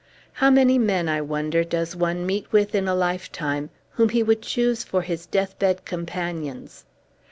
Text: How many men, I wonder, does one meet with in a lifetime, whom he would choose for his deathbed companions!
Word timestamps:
How 0.33 0.49
many 0.49 0.79
men, 0.79 1.07
I 1.07 1.21
wonder, 1.21 1.63
does 1.63 1.95
one 1.95 2.25
meet 2.25 2.51
with 2.51 2.73
in 2.73 2.87
a 2.87 2.95
lifetime, 2.95 3.69
whom 3.91 4.09
he 4.09 4.23
would 4.23 4.41
choose 4.41 4.83
for 4.83 5.03
his 5.03 5.27
deathbed 5.27 5.85
companions! 5.85 6.85